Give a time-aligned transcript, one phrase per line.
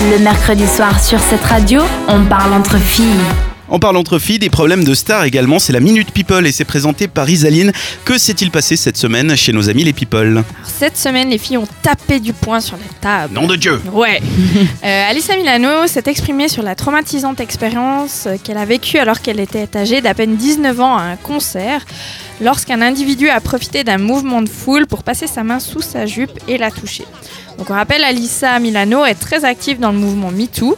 [0.00, 3.43] Le mercredi soir sur cette radio, on parle entre filles.
[3.76, 6.64] On parle entre filles, des problèmes de stars également, c'est la Minute People et c'est
[6.64, 7.72] présenté par Isaline.
[8.04, 11.56] Que s'est-il passé cette semaine chez nos amis les People Alors, cette semaine, les filles
[11.56, 13.34] ont tapé du poing sur la table.
[13.34, 14.22] Nom de Dieu Ouais.
[14.84, 19.68] Euh, Alissa Milano s'est exprimée sur la traumatisante expérience qu'elle a vécue alors qu'elle était
[19.76, 21.84] âgée d'à peine 19 ans à un concert,
[22.40, 26.38] lorsqu'un individu a profité d'un mouvement de foule pour passer sa main sous sa jupe
[26.48, 27.06] et la toucher.
[27.56, 30.76] Donc on rappelle, Alissa Milano est très active dans le mouvement MeToo.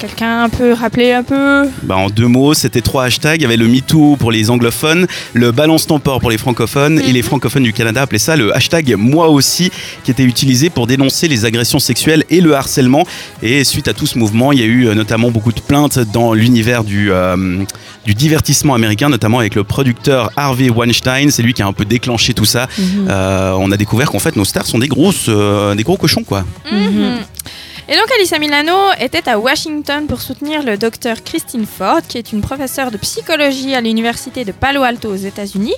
[0.00, 3.38] Quelqu'un peut rappeler un peu Bah, en deux mots, c'était trois hashtags.
[3.38, 6.98] Il y avait le MeToo pour les anglophones, le Balance ton port pour les francophones
[7.00, 9.70] et les francophones du Canada appelaient ça le hashtag Moi aussi,
[10.02, 13.04] qui était utilisé pour dénoncer les agressions sexuelles et le harcèlement.
[13.42, 15.98] Et suite à tout ce mouvement, il y a eu euh, notamment beaucoup de plaintes
[15.98, 17.62] dans l'univers du, euh,
[18.06, 21.30] du divertissement américain, notamment avec le producteur Harvey Weinstein.
[21.30, 22.68] C'est lui qui a un peu déclenché tout ça.
[23.06, 26.24] Euh, on a découvert qu'en fait, nos stars sont des grosses, euh, des gros cochons,
[26.24, 26.46] quoi.
[26.72, 27.18] Mhm.
[27.92, 32.30] Et donc Alissa Milano était à Washington pour soutenir le docteur Christine Ford, qui est
[32.30, 35.74] une professeure de psychologie à l'université de Palo Alto aux États-Unis,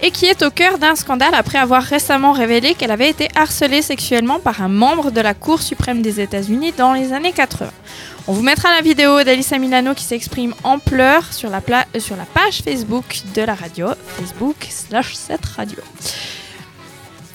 [0.00, 3.82] et qui est au cœur d'un scandale après avoir récemment révélé qu'elle avait été harcelée
[3.82, 7.70] sexuellement par un membre de la Cour suprême des États-Unis dans les années 80.
[8.28, 12.16] On vous mettra la vidéo d'Alissa Milano qui s'exprime en pleurs sur la, euh, sur
[12.16, 15.80] la page Facebook de la radio, Facebook slash cette radio.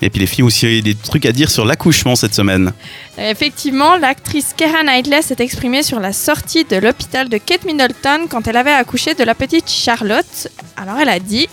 [0.01, 2.71] Et puis les filles aussi des trucs à dire sur l'accouchement cette semaine.
[3.17, 8.47] Effectivement, l'actrice Keira Knightley s'est exprimée sur la sortie de l'hôpital de Kate Middleton quand
[8.47, 10.49] elle avait accouché de la petite Charlotte.
[10.75, 11.47] Alors elle a dit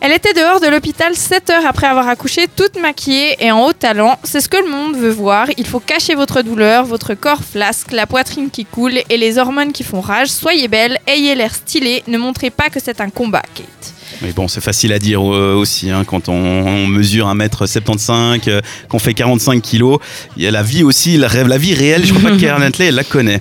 [0.00, 3.72] Elle était dehors de l'hôpital 7 heures après avoir accouché, toute maquillée et en haut
[3.72, 4.18] talent.
[4.24, 5.46] C'est ce que le monde veut voir.
[5.56, 9.72] Il faut cacher votre douleur, votre corps flasque, la poitrine qui coule et les hormones
[9.72, 10.28] qui font rage.
[10.28, 13.94] Soyez belle, ayez l'air stylé, ne montrez pas que c'est un combat, Kate.
[14.22, 18.60] Mais bon, c'est facile à dire euh, aussi, hein, quand on, on mesure 1m75, euh,
[18.88, 19.98] qu'on fait 45 kilos.
[20.36, 22.40] Il y a la vie aussi, la, rêve, la vie réelle, je crois pas que
[22.40, 23.40] Keira Knightley, elle la connaît.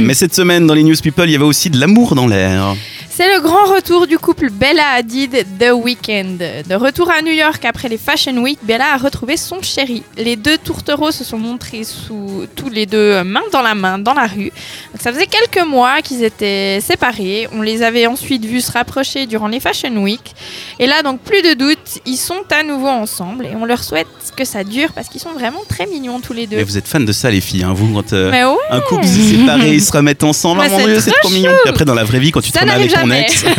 [0.00, 2.74] Mais cette semaine, dans les News People, il y avait aussi de l'amour dans l'air.
[3.18, 6.36] C'est le grand retour du couple Bella Hadid The Weeknd.
[6.68, 10.02] De retour à New York après les Fashion Week, Bella a retrouvé son chéri.
[10.18, 13.98] Les deux tourtereaux se sont montrés sous tous les deux euh, main dans la main
[13.98, 14.52] dans la rue.
[14.92, 17.48] Donc, ça faisait quelques mois qu'ils étaient séparés.
[17.52, 20.34] On les avait ensuite vus se rapprocher durant les Fashion Week.
[20.78, 24.08] Et là, donc plus de doute, ils sont à nouveau ensemble et on leur souhaite
[24.36, 26.56] que ça dure parce qu'ils sont vraiment très mignons tous les deux.
[26.56, 29.06] Mais vous êtes fans de ça, les filles, hein, vous, quand euh, ouais, un couple
[29.06, 30.60] se sépare, ils se remettent ensemble.
[30.68, 31.52] C'est Dieu, c'est trop trop mignon.
[31.64, 33.44] Et après, dans la vraie vie, quand tu te remets avec ton ex.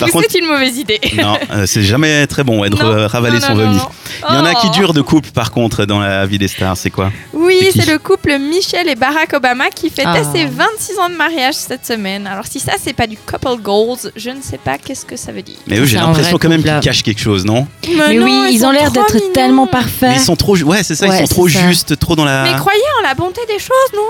[0.00, 1.00] Par contre, c'est une mauvaise idée.
[1.16, 3.78] non, euh, c'est jamais très bon, être Non, euh, ravalé non, son non, vomi.
[4.28, 4.74] Il y en a qui Oh.
[4.74, 6.76] durent de couple, par contre, dans la vie des stars.
[6.76, 7.10] C'est quoi?
[7.32, 10.22] Oui, C'est le couple Michelle et Barack Obama qui fêtait Ah.
[10.34, 12.26] ses 26 ans de mariage cette semaine.
[12.26, 15.30] Alors si ça c'est pas du couple goals, je ne sais pas qu'est-ce que ça
[15.32, 15.56] veut dire.
[15.66, 17.66] Mais eux, j'ai l'impression quand même qu'ils cachent quelque chose, non?
[17.96, 20.12] Mais non, oui, ils ont l'air d'être tellement Mais parfaits.
[20.16, 21.60] ils sont trop, ouais, c'est ça, ils sont trop ça.
[21.68, 22.42] justes, trop dans la.
[22.44, 24.00] Mais croyez en la bonté des choses, non?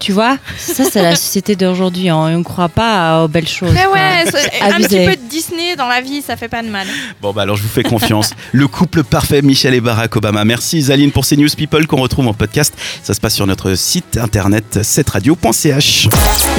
[0.00, 2.08] Tu vois, ça c'est la société d'aujourd'hui.
[2.08, 2.16] hein.
[2.16, 3.72] On ne croit pas aux belles choses.
[3.74, 4.24] Mais ouais,
[4.62, 6.86] un petit peu de Disney dans la vie, ça fait pas de mal.
[7.20, 8.30] Bon, bah alors je vous fais confiance.
[8.52, 10.44] le couple parfait, Michel et Barack Obama.
[10.44, 12.74] Merci Isaline pour ces news people qu'on retrouve en podcast.
[13.02, 16.08] Ça se passe sur notre site internet 7radio.ch.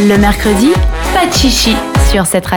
[0.07, 0.69] Le mercredi,
[1.13, 1.75] pas de chichi
[2.11, 2.49] sur cette radio.